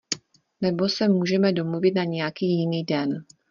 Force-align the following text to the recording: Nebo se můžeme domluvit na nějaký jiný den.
Nebo 0.61 0.89
se 0.89 1.07
můžeme 1.09 1.53
domluvit 1.53 1.95
na 1.95 2.03
nějaký 2.03 2.59
jiný 2.59 2.83
den. 2.83 3.23